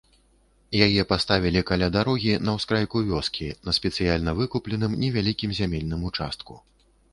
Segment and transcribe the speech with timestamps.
[0.85, 6.53] Яе паставілі каля дарогі на ўскрайку вёскі на спецыяльна выкупленым невялікім зямельным участку.